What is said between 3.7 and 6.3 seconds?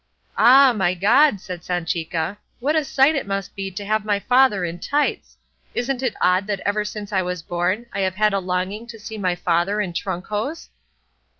see my father in tights! Isn't it